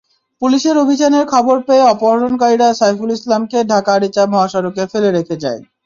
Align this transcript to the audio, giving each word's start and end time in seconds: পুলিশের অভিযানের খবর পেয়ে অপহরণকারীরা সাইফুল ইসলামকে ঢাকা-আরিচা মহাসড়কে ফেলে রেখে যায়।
পুলিশের 0.41 0.75
অভিযানের 0.77 1.25
খবর 1.33 1.57
পেয়ে 1.67 1.89
অপহরণকারীরা 1.93 2.67
সাইফুল 2.79 3.09
ইসলামকে 3.13 3.57
ঢাকা-আরিচা 3.71 4.23
মহাসড়কে 4.33 4.83
ফেলে 4.91 5.09
রেখে 5.11 5.35
যায়। 5.43 5.61